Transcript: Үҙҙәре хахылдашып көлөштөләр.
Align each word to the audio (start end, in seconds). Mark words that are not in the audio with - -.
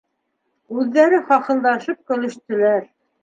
Үҙҙәре 0.75 1.19
хахылдашып 1.27 2.01
көлөштөләр. 2.13 2.83